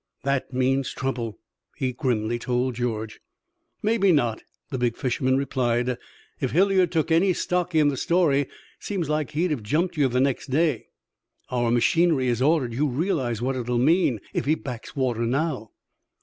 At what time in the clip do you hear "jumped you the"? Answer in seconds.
9.61-10.19